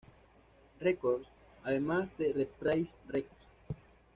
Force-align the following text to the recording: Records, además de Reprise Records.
Records, 0.79 1.27
además 1.63 2.17
de 2.17 2.33
Reprise 2.33 2.95
Records. 3.07 3.45